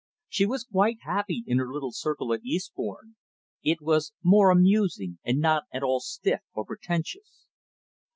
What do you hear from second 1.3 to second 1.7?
in